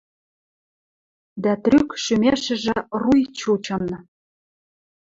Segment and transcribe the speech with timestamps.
[1.43, 3.85] дӓ трӱк шӱмешӹжӹ руй чучын.